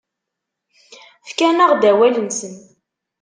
[1.27, 2.53] Fkan-aɣ-d awal-nsen.